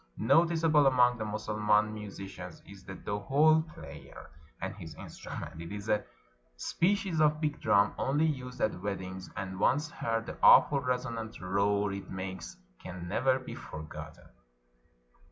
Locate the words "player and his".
3.75-4.95